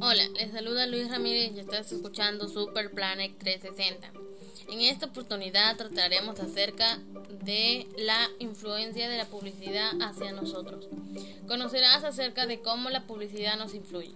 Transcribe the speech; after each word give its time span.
Hola, 0.00 0.22
les 0.34 0.52
saluda 0.52 0.86
Luis 0.86 1.10
Ramírez 1.10 1.50
y 1.56 1.58
estás 1.58 1.90
escuchando 1.90 2.48
Super 2.48 2.92
Planet 2.92 3.32
360. 3.36 4.12
En 4.70 4.80
esta 4.80 5.06
oportunidad 5.06 5.76
trataremos 5.76 6.38
acerca 6.38 7.00
de 7.44 7.88
la 7.96 8.28
influencia 8.38 9.08
de 9.08 9.18
la 9.18 9.24
publicidad 9.24 9.90
hacia 10.00 10.30
nosotros. 10.30 10.88
Conocerás 11.48 12.04
acerca 12.04 12.46
de 12.46 12.60
cómo 12.60 12.90
la 12.90 13.08
publicidad 13.08 13.58
nos 13.58 13.74
influye. 13.74 14.14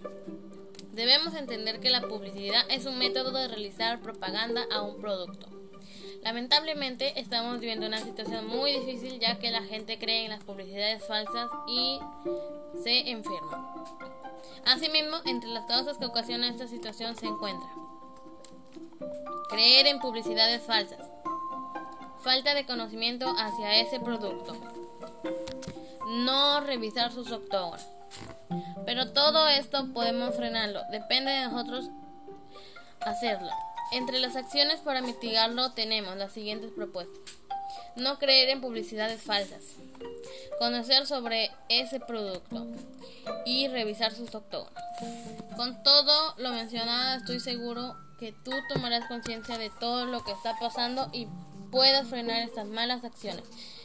Debemos 0.93 1.35
entender 1.35 1.81
que 1.81 1.89
la 1.89 2.07
publicidad 2.07 2.63
es 2.69 2.85
un 2.85 2.97
método 2.97 3.33
de 3.33 3.49
realizar 3.49 4.01
propaganda 4.01 4.65
a 4.71 4.83
un 4.83 5.01
producto. 5.01 5.47
Lamentablemente 6.23 7.19
estamos 7.19 7.59
viviendo 7.59 7.85
una 7.85 7.99
situación 7.99 8.47
muy 8.47 8.71
difícil 8.71 9.19
ya 9.19 9.39
que 9.39 9.51
la 9.51 9.61
gente 9.61 9.99
cree 9.99 10.23
en 10.23 10.31
las 10.31 10.43
publicidades 10.43 11.05
falsas 11.05 11.49
y 11.67 11.99
se 12.81 13.09
enferma. 13.11 13.85
Asimismo, 14.65 15.17
entre 15.25 15.49
las 15.49 15.65
causas 15.65 15.97
que 15.97 16.05
ocasionan 16.05 16.51
esta 16.51 16.67
situación 16.67 17.15
se 17.17 17.27
encuentra 17.27 17.69
creer 19.49 19.85
en 19.85 19.99
publicidades 19.99 20.63
falsas, 20.63 21.11
falta 22.23 22.55
de 22.55 22.65
conocimiento 22.65 23.27
hacia 23.37 23.75
ese 23.81 23.99
producto, 23.99 24.55
no 26.07 26.61
revisar 26.61 27.11
sus 27.11 27.31
octógonos. 27.31 27.85
Pero 28.85 29.11
todo 29.11 29.47
esto 29.49 29.87
podemos 29.93 30.35
frenarlo, 30.35 30.81
depende 30.89 31.31
de 31.31 31.45
nosotros 31.45 31.89
hacerlo. 33.01 33.51
Entre 33.93 34.17
las 34.19 34.35
acciones 34.35 34.79
para 34.79 35.01
mitigarlo 35.01 35.71
tenemos 35.73 36.17
las 36.17 36.31
siguientes 36.31 36.71
propuestas. 36.71 37.19
No 37.95 38.17
creer 38.17 38.49
en 38.49 38.59
publicidades 38.59 39.21
falsas. 39.21 39.61
Conocer 40.57 41.05
sobre 41.05 41.51
ese 41.69 41.99
producto 41.99 42.65
y 43.45 43.67
revisar 43.67 44.15
sus 44.15 44.33
octógonos. 44.33 44.73
Con 45.55 45.83
todo 45.83 46.33
lo 46.37 46.49
mencionado, 46.53 47.19
estoy 47.19 47.39
seguro 47.39 47.95
que 48.19 48.31
tú 48.31 48.51
tomarás 48.67 49.07
conciencia 49.07 49.59
de 49.59 49.69
todo 49.69 50.05
lo 50.05 50.23
que 50.23 50.31
está 50.31 50.57
pasando 50.59 51.09
y 51.13 51.27
puedas 51.71 52.07
frenar 52.07 52.41
estas 52.41 52.67
malas 52.67 53.03
acciones. 53.03 53.43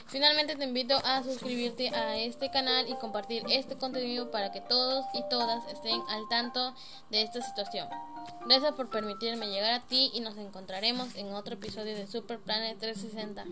Finalmente 0.08 0.56
te 0.56 0.64
invito 0.64 0.96
a 1.04 1.22
suscribirte 1.22 1.90
a 1.90 2.16
este 2.16 2.50
canal 2.50 2.88
y 2.88 2.94
compartir 2.94 3.44
este 3.50 3.76
contenido 3.76 4.30
para 4.30 4.50
que 4.52 4.62
todos 4.62 5.04
y 5.12 5.22
todas 5.28 5.66
estén 5.70 6.00
al 6.08 6.26
tanto 6.28 6.74
de 7.10 7.22
esta 7.22 7.42
situación. 7.42 7.88
Gracias 8.46 8.72
por 8.72 8.88
permitirme 8.88 9.48
llegar 9.48 9.74
a 9.74 9.80
ti 9.80 10.10
y 10.14 10.20
nos 10.20 10.38
encontraremos 10.38 11.14
en 11.14 11.32
otro 11.34 11.54
episodio 11.54 11.94
de 11.94 12.06
Super 12.06 12.38
Planet 12.38 12.78
360. 12.78 13.44